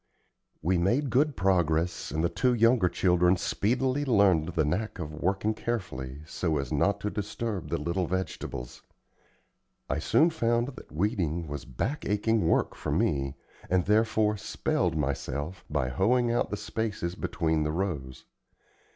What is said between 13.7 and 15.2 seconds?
therefore "spelled"